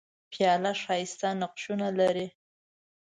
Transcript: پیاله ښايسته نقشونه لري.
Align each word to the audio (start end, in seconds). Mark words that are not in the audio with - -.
پیاله 0.31 0.71
ښايسته 0.83 1.27
نقشونه 1.41 1.87
لري. 1.99 2.27